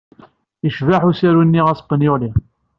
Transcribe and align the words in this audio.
Yecbeḥ 0.65 1.01
usaru-nni 1.09 1.61
aspanyuli. 1.71 2.31